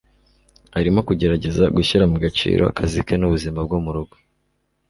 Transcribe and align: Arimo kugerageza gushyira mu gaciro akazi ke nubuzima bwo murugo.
Arimo 0.77 0.99
kugerageza 1.07 1.63
gushyira 1.75 2.03
mu 2.11 2.17
gaciro 2.23 2.63
akazi 2.71 2.99
ke 3.07 3.15
nubuzima 3.17 3.59
bwo 3.67 3.77
murugo. 3.85 4.15